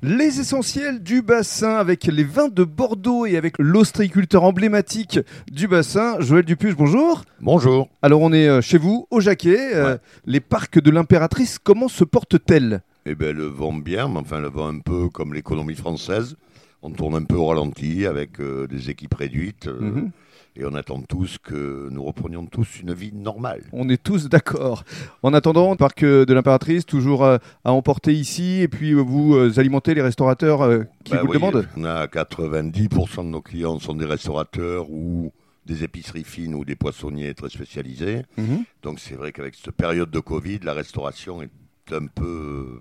Les 0.00 0.38
essentiels 0.38 1.02
du 1.02 1.22
bassin 1.22 1.74
avec 1.74 2.04
les 2.04 2.22
vins 2.22 2.48
de 2.48 2.62
Bordeaux 2.62 3.26
et 3.26 3.36
avec 3.36 3.54
l'ostréiculteur 3.58 4.44
emblématique 4.44 5.18
du 5.50 5.66
bassin, 5.66 6.20
Joël 6.20 6.44
Dupuche, 6.44 6.76
bonjour. 6.76 7.24
Bonjour. 7.40 7.88
Alors 8.00 8.20
on 8.20 8.32
est 8.32 8.48
euh, 8.48 8.60
chez 8.60 8.78
vous, 8.78 9.08
au 9.10 9.18
Jacquet. 9.20 9.74
Euh, 9.74 9.94
Ouais. 9.94 9.98
les 10.26 10.40
parcs 10.40 10.80
de 10.80 10.90
l'impératrice, 10.92 11.58
comment 11.58 11.88
se 11.88 12.04
portent-elles? 12.04 12.82
Eh 13.06 13.14
bien, 13.16 13.32
le 13.32 13.46
vent 13.46 13.72
bien, 13.72 14.06
mais 14.08 14.18
enfin, 14.20 14.38
le 14.38 14.48
vent 14.48 14.68
un 14.68 14.78
peu 14.80 15.08
comme 15.08 15.34
l'économie 15.34 15.74
française. 15.74 16.36
On 16.82 16.90
tourne 16.90 17.14
un 17.16 17.24
peu 17.24 17.34
au 17.36 17.46
ralenti 17.46 18.06
avec 18.06 18.40
euh, 18.40 18.66
des 18.66 18.90
équipes 18.90 19.14
réduites. 19.14 19.66
euh, 19.66 19.80
Mhm. 19.80 20.10
Et 20.56 20.64
on 20.64 20.74
attend 20.74 21.00
tous 21.02 21.38
que 21.38 21.88
nous 21.90 22.02
reprenions 22.02 22.44
tous 22.46 22.80
une 22.80 22.92
vie 22.92 23.12
normale. 23.14 23.62
On 23.72 23.88
est 23.88 24.02
tous 24.02 24.28
d'accord. 24.28 24.82
En 25.22 25.32
attendant, 25.32 25.70
le 25.70 25.76
parc 25.76 26.02
euh, 26.02 26.24
de 26.24 26.34
l'impératrice, 26.34 26.84
toujours 26.84 27.24
à 27.24 27.38
emporter 27.64 28.12
ici, 28.12 28.60
et 28.62 28.66
puis 28.68 28.92
vous 28.92 29.36
alimentez 29.60 29.94
les 29.94 30.02
restaurateurs 30.02 30.68
qui 31.04 31.12
Bah 31.12 31.20
vous 31.20 31.28
le 31.28 31.34
demandent 31.34 31.68
On 31.76 31.84
a 31.84 32.06
90% 32.06 33.18
de 33.18 33.22
nos 33.28 33.40
clients 33.40 33.78
sont 33.78 33.94
des 33.94 34.04
restaurateurs 34.06 34.90
ou 34.90 35.32
des 35.64 35.84
épiceries 35.84 36.24
fines 36.24 36.54
ou 36.54 36.64
des 36.64 36.74
poissonniers 36.76 37.34
très 37.34 37.50
spécialisés. 37.50 38.22
Mhm. 38.36 38.64
Donc 38.82 38.98
c'est 38.98 39.14
vrai 39.14 39.30
qu'avec 39.32 39.54
cette 39.54 39.70
période 39.76 40.10
de 40.10 40.18
Covid, 40.20 40.58
la 40.64 40.72
restauration 40.72 41.40
est 41.42 41.50
un 41.92 42.06
peu 42.06 42.80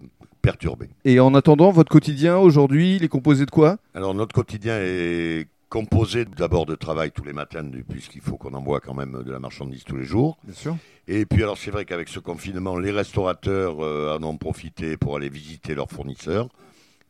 Et 1.05 1.19
en 1.19 1.33
attendant, 1.33 1.71
votre 1.71 1.91
quotidien 1.91 2.37
aujourd'hui, 2.37 2.95
il 2.95 3.03
est 3.03 3.09
composé 3.09 3.45
de 3.45 3.51
quoi? 3.51 3.77
Alors 3.93 4.13
notre 4.13 4.33
quotidien 4.33 4.77
est 4.79 5.47
composé 5.69 6.25
d'abord 6.25 6.65
de 6.65 6.75
travail 6.75 7.11
tous 7.11 7.23
les 7.23 7.33
matins, 7.33 7.69
puisqu'il 7.89 8.21
faut 8.21 8.37
qu'on 8.37 8.53
envoie 8.53 8.79
quand 8.79 8.93
même 8.93 9.23
de 9.23 9.31
la 9.31 9.39
marchandise 9.39 9.83
tous 9.83 9.97
les 9.97 10.05
jours. 10.05 10.37
Bien 10.43 10.53
sûr. 10.53 10.77
Et 11.07 11.25
puis 11.25 11.43
alors 11.43 11.57
c'est 11.57 11.71
vrai 11.71 11.85
qu'avec 11.85 12.07
ce 12.07 12.19
confinement, 12.19 12.77
les 12.77 12.91
restaurateurs 12.91 13.83
euh, 13.83 14.17
en 14.17 14.23
ont 14.23 14.37
profité 14.37 14.97
pour 14.97 15.17
aller 15.17 15.29
visiter 15.29 15.75
leurs 15.75 15.89
fournisseurs. 15.89 16.49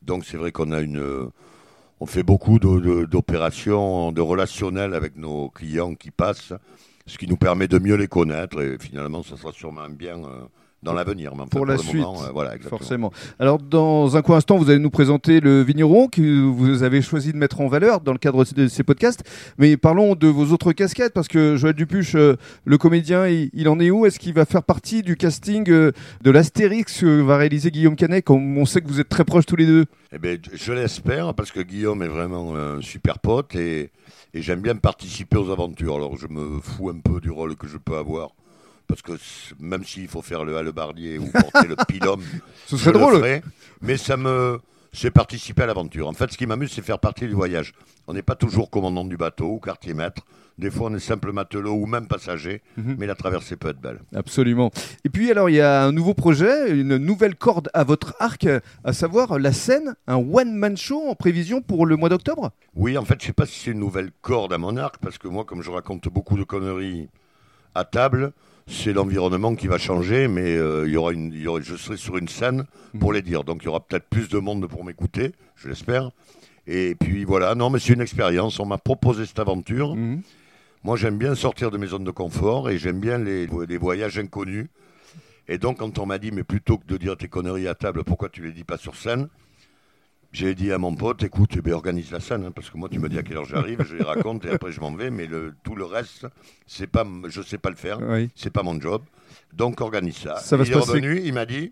Donc 0.02 0.26
c'est 0.26 0.38
vrai 0.38 0.52
qu'on 0.52 0.72
a 0.72 0.80
une, 0.80 1.00
euh, 1.00 1.28
on 2.00 2.06
fait 2.06 2.24
beaucoup 2.24 2.60
d'opérations, 2.60 4.12
de, 4.12 4.22
relationnel 4.22 4.94
avec 4.94 5.16
nos 5.16 5.50
clients 5.50 5.96
qui 5.96 6.12
passent, 6.12 6.54
ce 7.06 7.18
qui 7.18 7.28
nous 7.28 7.38
permet 7.38 7.68
de 7.68 7.80
mieux 7.80 7.96
les 7.96 8.08
connaître. 8.08 8.62
Et 8.62 8.78
finalement, 8.80 9.24
ça 9.24 9.38
sera 9.38 9.52
sûrement 9.52 9.90
bien 9.90 10.18
euh, 10.24 10.46
dans 10.84 10.94
l'avenir. 10.94 11.32
Enfin, 11.34 11.48
Pour 11.48 11.66
la 11.66 11.74
le 11.74 11.80
suite, 11.80 11.96
moment, 12.02 12.22
euh, 12.24 12.30
voilà, 12.32 12.56
exactement. 12.56 12.78
Forcément. 12.78 13.12
Alors, 13.40 13.58
dans 13.60 14.16
un 14.16 14.22
court 14.22 14.36
instant, 14.36 14.58
vous 14.58 14.70
allez 14.70 14.80
nous 14.80 14.90
présenter 14.92 15.40
le 15.40 15.62
vigneron 15.64 16.08
que 16.08 16.42
vous 16.46 16.84
avez 16.84 17.02
choisi 17.02 17.34
de 17.34 17.38
mettre 17.38 17.62
en 17.62 17.68
valeur 17.68 18.00
dans 18.02 18.12
le 18.14 18.20
cadre 18.20 18.46
de 18.56 18.68
ces 18.68 18.84
podcasts. 18.84 19.24
Mais 19.58 19.76
parlons 19.76 20.16
de 20.16 20.28
vos 20.28 20.46
autres 20.54 20.72
casquettes, 20.74 21.14
parce 21.14 21.28
que 21.28 21.56
Joël 21.56 21.74
Dupuche, 21.74 22.16
euh, 22.16 22.36
le 22.66 22.78
comédien, 22.78 23.28
il, 23.28 23.50
il 23.54 23.68
en 23.70 23.80
est 23.80 23.90
où? 23.90 24.06
Est-ce 24.06 24.20
qu'il 24.20 24.34
va 24.34 24.46
faire 24.46 24.64
partie 24.64 25.02
du 25.02 25.18
casting 25.18 25.70
euh, 25.70 25.92
de 26.22 26.32
l'Astérix 26.32 27.00
que 27.02 27.22
va 27.22 27.38
réaliser 27.38 27.72
Guillaume 27.72 27.96
Canet, 27.96 28.30
on 28.30 28.66
sait 28.66 28.82
que 28.82 28.88
vous 28.88 29.00
êtes 29.00 29.10
très 29.10 29.26
proches 29.26 29.46
tous 29.48 29.56
les 29.56 29.66
deux? 29.66 29.86
Eh 30.14 30.20
ben, 30.20 30.38
je- 30.52 30.56
je 30.58 30.74
l'espère 30.74 31.34
parce 31.34 31.52
que 31.52 31.60
Guillaume 31.60 32.02
est 32.04 32.08
vraiment 32.08 32.56
un 32.56 32.82
super 32.82 33.20
pote 33.20 33.56
et, 33.56 33.90
et 34.34 34.42
j'aime 34.42 34.62
bien 34.62 34.76
participer 34.76 35.38
aux 35.38 35.50
aventures. 35.52 35.96
Alors 35.96 36.16
je 36.18 36.28
me 36.28 36.60
fous 36.62 36.90
un 36.90 37.00
peu 37.00 37.20
du 37.20 37.30
rôle 37.32 37.56
que 37.56 37.68
je 37.68 37.78
peux 37.78 37.98
avoir 37.98 38.30
parce 38.88 39.02
que 39.02 39.14
même 39.60 39.84
s'il 39.84 40.08
faut 40.08 40.22
faire 40.22 40.44
le 40.46 40.58
hallebardier 40.58 41.18
ou 41.20 41.28
porter 41.28 41.68
le 41.68 41.76
pilum, 41.88 42.22
Ce 42.68 42.78
serait 42.78 42.94
le 42.94 43.00
drôle. 43.00 43.16
ferai. 43.18 43.42
mais 43.82 43.98
ça 43.98 44.18
me 44.18 44.60
c'est 44.94 45.12
participer 45.12 45.64
à 45.64 45.66
l'aventure. 45.68 46.08
En 46.08 46.14
fait, 46.14 46.32
ce 46.32 46.38
qui 46.38 46.48
m'amuse, 46.48 46.72
c'est 46.72 46.82
faire 46.82 46.98
partie 46.98 47.28
du 47.28 47.34
voyage. 47.34 47.74
On 48.08 48.14
n'est 48.14 48.24
pas 48.24 48.36
toujours 48.36 48.70
commandant 48.72 49.04
du 49.06 49.16
bateau 49.18 49.46
ou 49.48 49.60
quartier 49.60 49.94
maître. 49.94 50.24
Des 50.58 50.72
fois, 50.72 50.90
on 50.90 50.96
est 50.96 51.00
simple 51.00 51.32
matelot 51.34 51.74
ou 51.74 51.86
même 51.86 52.08
passager, 52.08 52.64
Mhm. 52.78 52.96
mais 52.98 53.06
la 53.06 53.14
traversée 53.14 53.58
peut 53.58 53.68
être 53.68 53.80
belle. 53.80 54.00
Absolument. 54.16 54.72
Et 55.06 55.10
puis 55.10 55.30
alors 55.30 55.52
il 55.52 55.56
y 55.58 55.62
a 55.62 55.84
un 55.84 55.92
nouveau 55.92 56.16
projet, 56.16 56.72
une 56.72 56.98
nouvelle 56.98 57.36
corde 57.36 57.70
à 57.76 57.84
votre 57.84 58.16
arc, 58.20 58.48
à 58.84 58.94
savoir 58.94 59.38
la 59.38 59.52
scène, 59.54 59.94
un 60.08 60.16
one-man 60.16 60.76
show 60.78 61.04
en 61.08 61.14
prévision 61.14 61.62
pour 61.62 61.86
le 61.86 61.96
mois 61.96 62.10
d'octobre? 62.10 62.50
Oui, 62.74 62.98
en 62.98 63.06
fait, 63.06 63.22
je 63.22 63.28
sais 63.28 63.34
pas 63.34 63.46
si 63.46 63.60
c'est 63.60 63.72
une 63.72 63.80
nouvelle 63.80 64.10
corde 64.24 64.52
à 64.54 64.58
mon 64.58 64.78
arc, 64.78 64.96
parce 65.00 65.20
que 65.20 65.28
moi, 65.28 65.46
comme 65.46 65.62
je 65.62 65.70
raconte 65.70 66.08
beaucoup 66.08 66.38
de 66.38 66.44
conneries 66.44 67.08
à 67.76 67.84
table, 67.84 68.32
c'est 68.68 68.94
l'environnement 68.94 69.56
qui 69.56 69.68
va 69.68 69.78
changer, 69.78 70.28
mais 70.28 70.56
euh, 70.58 70.86
il 70.88 70.94
y 70.94 70.98
aura 70.98 71.14
une, 71.14 71.32
il 71.34 71.42
y 71.42 71.48
aura- 71.48 71.62
je 71.62 71.76
serai 71.76 71.98
sur 71.98 72.18
une 72.18 72.28
scène 72.28 72.66
pour 73.00 73.14
les 73.14 73.22
dire. 73.22 73.44
Donc, 73.44 73.60
il 73.64 73.66
y 73.66 73.68
aura 73.70 73.80
peut-être 73.80 74.08
plus 74.10 74.28
de 74.30 74.38
monde 74.40 74.68
pour 74.68 74.84
m'écouter, 74.84 75.32
je 75.56 75.70
l'espère. 75.70 76.12
Et 76.68 76.96
puis 76.96 77.24
voilà, 77.24 77.56
non, 77.56 77.70
mais 77.70 77.80
c'est 77.80 77.94
une 77.94 78.02
expérience. 78.02 78.60
On 78.60 78.66
m'a 78.66 78.78
proposé 78.78 79.26
cette 79.26 79.40
aventure. 79.40 79.96
Mhm. 79.96 80.22
Moi, 80.84 80.98
j'aime 80.98 81.18
bien 81.18 81.34
sortir 81.34 81.72
de 81.72 81.78
mes 81.78 81.88
zones 81.88 82.04
de 82.04 82.12
confort 82.12 82.70
et 82.70 82.78
j'aime 82.78 83.00
bien 83.00 83.18
les, 83.18 83.48
les 83.48 83.78
voyages 83.78 84.18
inconnus. 84.20 84.68
Et 85.48 85.58
donc, 85.58 85.78
quand 85.78 85.98
on 85.98 86.06
m'a 86.06 86.18
dit, 86.18 86.32
mais 86.32 86.44
plutôt 86.44 86.78
que 86.78 86.86
de 86.88 86.98
dire 86.98 87.16
tes 87.16 87.30
conneries 87.30 87.68
à 87.70 87.76
table, 87.76 88.04
pourquoi 88.04 88.28
tu 88.30 88.42
les 88.42 88.52
dis 88.52 88.66
pas 88.66 88.78
sur 88.78 88.96
scène? 88.96 89.30
J'ai 90.34 90.54
dit 90.56 90.72
à 90.72 90.78
mon 90.78 90.94
pote, 90.94 91.24
écoute, 91.24 91.52
eh 91.58 91.62
ben, 91.62 91.74
organise 91.74 92.12
la 92.12 92.20
scène, 92.20 92.46
hein, 92.46 92.52
parce 92.52 92.70
que 92.70 92.78
moi, 92.78 92.90
tu 92.90 93.00
me 93.00 93.08
dis 93.10 93.18
à 93.18 93.24
quelle 93.24 93.38
heure 93.38 93.46
j'arrive, 93.46 93.84
je 93.90 93.96
les 93.96 94.04
raconte 94.04 94.46
et 94.46 94.50
après 94.52 94.72
je 94.72 94.80
m'en 94.82 94.92
vais, 94.94 95.10
mais 95.10 95.26
le, 95.26 95.56
tout 95.64 95.74
le 95.76 95.86
reste, 95.86 96.28
c'est 96.68 96.86
pas, 96.88 97.06
je 97.28 97.42
sais 97.42 97.58
pas 97.58 97.70
le 97.70 97.76
faire, 97.76 98.00
Oui. 98.02 98.30
c'est 98.36 98.52
pas 98.52 98.62
mon 98.62 98.80
job. 98.80 99.02
Donc, 99.54 99.82
organise 99.82 100.18
ça. 100.18 100.36
Ça 100.38 100.58
va 100.58 100.64
il 100.64 100.68
se 100.68 100.72
est 100.74 100.76
passer- 100.76 100.92
revenu, 100.92 101.22
il 101.24 101.34
m'a 101.34 101.46
dit, 101.46 101.72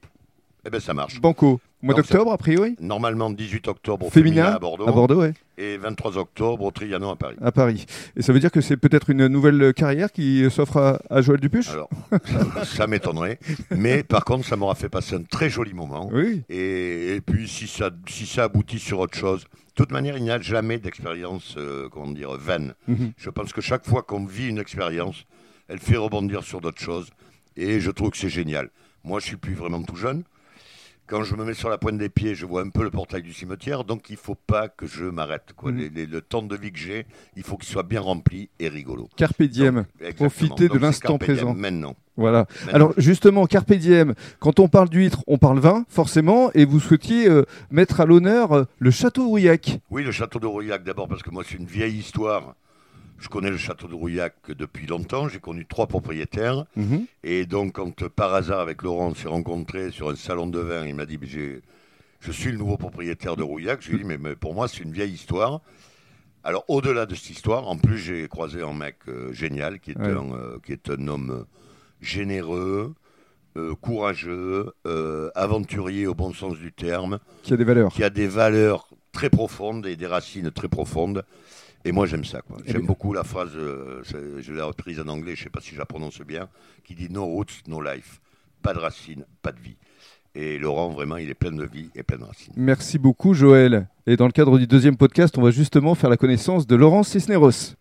eh 0.65 0.69
ben, 0.69 0.79
ça 0.79 0.93
marche. 0.93 1.21
Banco. 1.21 1.59
Mois 1.81 1.93
d'octobre, 1.93 2.31
a 2.31 2.37
priori 2.37 2.75
Normalement, 2.79 3.29
18 3.29 3.67
octobre 3.67 4.07
au 4.07 4.09
Féminin 4.09 4.35
Féminin 4.43 4.55
à 4.55 4.59
Bordeaux, 4.59 4.87
À 4.87 4.91
Bordeaux, 4.91 5.21
ouais. 5.21 5.33
et 5.57 5.77
23 5.77 6.17
octobre 6.17 6.63
au 6.63 6.71
Trianon 6.71 7.11
à 7.11 7.15
Paris. 7.15 7.35
À 7.39 7.51
Paris. 7.51 7.85
Et 8.15 8.23
ça 8.23 8.33
veut 8.33 8.39
dire 8.39 8.51
que 8.51 8.61
c'est 8.61 8.77
peut-être 8.77 9.11
une 9.11 9.27
nouvelle 9.27 9.71
carrière 9.75 10.11
qui 10.11 10.49
s'offre 10.49 10.77
à, 10.77 10.99
à 11.11 11.21
Joël 11.21 11.39
Dupuche 11.39 11.69
Alors, 11.69 11.89
ça 12.63 12.87
m'étonnerait. 12.87 13.37
Mais 13.69 14.01
par 14.03 14.25
contre, 14.25 14.47
ça 14.47 14.55
m'aura 14.55 14.73
fait 14.73 14.89
passer 14.89 15.13
un 15.15 15.21
très 15.21 15.49
joli 15.51 15.73
moment. 15.73 16.09
Oui. 16.11 16.41
Et, 16.49 17.15
et 17.15 17.21
puis, 17.21 17.47
si 17.47 17.67
ça, 17.67 17.91
si 18.07 18.25
ça 18.25 18.45
aboutit 18.45 18.79
sur 18.79 18.99
autre 18.99 19.15
chose, 19.15 19.41
de 19.43 19.73
toute 19.75 19.91
manière, 19.91 20.17
il 20.17 20.23
n'y 20.23 20.31
a 20.31 20.41
jamais 20.41 20.79
d'expérience, 20.79 21.53
euh, 21.57 21.87
comment 21.89 22.09
dire, 22.11 22.31
vaine. 22.37 22.73
Mhm. 22.87 23.11
Je 23.17 23.29
pense 23.29 23.53
que 23.53 23.61
chaque 23.61 23.85
fois 23.85 24.01
qu'on 24.01 24.25
vit 24.25 24.47
une 24.47 24.57
expérience, 24.57 25.25
elle 25.67 25.79
fait 25.79 25.97
rebondir 25.97 26.43
sur 26.43 26.61
d'autres 26.61 26.81
choses. 26.81 27.09
Et 27.57 27.79
je 27.79 27.91
trouve 27.91 28.09
que 28.09 28.17
c'est 28.17 28.29
génial. 28.29 28.69
Moi, 29.03 29.19
je 29.19 29.25
suis 29.25 29.37
plus 29.37 29.53
vraiment 29.53 29.83
tout 29.83 29.95
jeune. 29.97 30.23
Quand 31.07 31.23
je 31.23 31.35
me 31.35 31.45
mets 31.45 31.53
sur 31.53 31.69
la 31.69 31.77
pointe 31.77 31.99
des 31.99 32.09
pieds, 32.09 32.33
je 32.33 32.47
vois 32.47 32.61
un 32.63 32.69
peu 32.69 32.81
le 32.83 32.89
portail 32.89 33.21
du 33.21 33.31
cimetière, 33.31 33.83
donc 33.83 34.09
il 34.09 34.13
ne 34.13 34.17
faut 34.17 34.33
pas 34.35 34.67
que 34.69 34.88
je 34.88 35.05
m'arrête. 35.05 35.53
quoi. 35.55 35.71
Les- 35.71 35.89
les- 35.89 36.07
le 36.07 36.19
temps 36.21 36.41
de 36.41 36.55
vie 36.55 36.71
que 36.71 36.79
j'ai, 36.79 37.05
il 37.35 37.43
faut 37.43 37.57
qu'il 37.57 37.69
soit 37.69 37.83
bien 37.83 38.01
rempli 38.01 38.49
et 38.59 38.67
rigolo. 38.69 39.07
Carpe 39.16 39.43
diem. 39.43 39.85
Donc. 40.01 40.16
Profitez 40.16 40.63
de 40.67 40.73
Donc, 40.73 40.81
l'instant 40.81 41.17
présent. 41.19 41.53
Maintenant. 41.53 41.95
Voilà. 42.17 42.47
Maintenant. 42.61 42.73
Alors 42.73 42.93
justement, 42.97 43.45
Carpe 43.45 43.73
diem, 43.73 44.16
quand 44.39 44.59
on 44.59 44.67
parle 44.67 44.89
d'huîtres, 44.89 45.23
on 45.27 45.38
parle 45.38 45.59
vin, 45.59 45.85
forcément, 45.89 46.49
et 46.55 46.66
vous 46.66 46.79
souhaitiez 46.79 47.29
euh, 47.29 47.43
mettre 47.69 47.99
à 48.01 48.05
l'honneur 48.05 48.53
euh, 48.53 48.63
le 48.79 48.89
château 48.89 49.27
Rouillac. 49.27 49.79
Oui, 49.91 50.03
le 50.03 50.11
château 50.11 50.39
de 50.39 50.47
Rouillac, 50.47 50.83
d'abord 50.83 51.07
parce 51.07 51.22
que 51.22 51.29
moi, 51.29 51.43
c'est 51.47 51.55
une 51.57 51.66
vieille 51.67 51.97
histoire. 51.99 52.55
Je 53.17 53.29
connais 53.29 53.49
le 53.49 53.57
château 53.57 53.87
de 53.87 53.95
Rouillac 53.95 54.35
depuis 54.49 54.87
longtemps. 54.87 55.27
J'ai 55.29 55.39
connu 55.39 55.65
trois 55.65 55.87
propriétaires. 55.87 56.65
Mhm. 56.75 57.05
Et 57.23 57.45
donc, 57.45 57.73
quand 57.73 58.07
par 58.09 58.33
hasard, 58.33 58.59
avec 58.59 58.81
Laurent, 58.81 59.07
on 59.07 59.15
s'est 59.15 59.27
rencontrés 59.29 59.91
sur 59.91 60.09
un 60.09 60.15
salon 60.15 60.47
de 60.47 60.59
vin, 60.59 60.85
il 60.85 60.95
m'a 60.95 61.05
dit 61.05 61.17
Je 62.19 62.31
suis 62.31 62.51
le 62.51 62.57
nouveau 62.57 62.77
propriétaire 62.77 63.35
de 63.37 63.43
Rouillac. 63.43 63.81
Je 63.81 63.89
lui 63.89 63.95
ai 63.95 63.99
dit 63.99 64.05
Mais, 64.05 64.17
mais 64.17 64.35
pour 64.35 64.53
moi, 64.53 64.67
c'est 64.67 64.79
une 64.83 64.91
vieille 64.91 65.13
histoire. 65.13 65.61
Alors, 66.43 66.65
au-delà 66.67 67.05
de 67.05 67.15
cette 67.15 67.29
histoire, 67.31 67.67
en 67.67 67.77
plus, 67.77 67.97
j'ai 67.97 68.27
croisé 68.27 68.61
un 68.61 68.73
mec 68.73 68.97
euh, 69.07 69.31
génial 69.33 69.79
qui 69.79 69.91
est, 69.91 69.97
Ouais. 69.97 70.11
un, 70.11 70.31
euh, 70.33 70.57
qui 70.63 70.73
est 70.73 70.89
un 70.91 71.07
homme 71.07 71.31
euh, 71.31 71.43
généreux, 72.01 72.93
euh, 73.57 73.73
courageux, 73.75 74.71
aventurier 75.35 76.05
au 76.05 76.13
bon 76.13 76.33
sens 76.33 76.57
du 76.57 76.71
terme 76.73 77.19
Qui 77.43 77.53
a 77.53 77.57
des 77.57 77.63
valeurs. 77.63 77.91
qui 77.93 78.03
a 78.03 78.09
des 78.09 78.27
valeurs 78.27 78.89
très 79.11 79.29
profondes 79.29 79.87
et 79.87 79.95
des 79.95 80.05
racines 80.07 80.51
très 80.51 80.67
profondes. 80.67 81.23
Et 81.85 81.91
moi, 81.91 82.07
j'aime 82.07 82.25
ça. 82.25 82.41
quoi. 82.41 82.57
Eh 82.66 82.72
J'aime 82.72 82.85
beaucoup 82.85 83.13
la 83.13 83.23
phrase, 83.23 83.51
euh, 83.56 84.01
je 84.41 84.51
l'ai 84.51 84.62
reprise 84.62 85.00
en 85.00 85.07
anglais, 85.07 85.35
je 85.35 85.41
ne 85.41 85.44
sais 85.46 85.50
pas 85.51 85.62
si 85.62 85.73
je 85.75 85.79
la 85.79 85.85
prononce 85.85 86.19
bien, 86.22 86.50
qui 86.84 86.96
dit 86.96 87.07
No 87.09 87.25
roots, 87.25 87.62
no 87.68 87.79
life. 87.81 88.19
Pas 88.63 88.73
de 88.73 88.79
racines, 88.79 89.25
pas 89.44 89.51
de 89.51 89.59
vie. 89.59 89.78
Et 90.34 90.57
Laurent, 90.57 90.90
vraiment, 90.90 91.16
il 91.18 91.29
est 91.29 91.35
plein 91.35 91.51
de 91.51 91.63
vie 91.63 91.90
et 91.96 92.03
plein 92.03 92.18
de 92.18 92.23
racines. 92.23 92.53
Merci 92.57 92.97
beaucoup 92.97 93.34
Joël. 93.34 93.88
Et 94.08 94.17
dans 94.17 94.26
le 94.26 94.32
cadre 94.34 94.58
du 94.58 94.67
deuxième 94.67 94.97
podcast, 94.97 95.37
on 95.37 95.41
va 95.41 95.52
justement 95.52 95.96
faire 95.96 96.09
la 96.09 96.17
connaissance 96.17 96.67
de 96.67 96.76
Laurence 96.76 97.09
Cisneros. 97.09 97.76